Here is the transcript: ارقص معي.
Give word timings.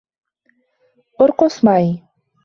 ارقص 1.19 1.63
معي. 1.63 2.03